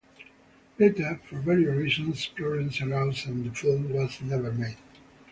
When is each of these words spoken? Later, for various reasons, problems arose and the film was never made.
Later, 0.79 1.21
for 1.29 1.35
various 1.41 1.75
reasons, 1.75 2.25
problems 2.25 2.81
arose 2.81 3.27
and 3.27 3.45
the 3.45 3.53
film 3.55 3.93
was 3.93 4.19
never 4.23 4.51
made. 4.51 4.77